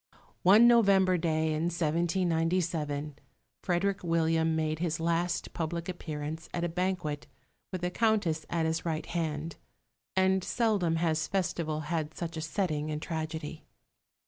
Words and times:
One 0.41 0.67
November 0.67 1.15
day 1.15 1.49
in 1.53 1.65
1797 1.65 3.17
Frederick 3.61 4.03
William 4.03 4.55
made 4.55 4.79
his 4.79 4.99
last 4.99 5.53
public 5.53 5.87
appearance 5.87 6.49
at 6.55 6.63
a 6.63 6.69
banquet, 6.69 7.27
with 7.71 7.81
the 7.81 7.91
Countess 7.91 8.43
at 8.49 8.65
his 8.65 8.83
right 8.83 9.05
hand; 9.05 9.57
and 10.15 10.43
seldom 10.43 10.95
has 10.95 11.27
festival 11.27 11.81
had 11.81 12.15
such 12.17 12.35
a 12.35 12.41
setting 12.41 12.89
in 12.89 12.99
tragedy. 12.99 13.63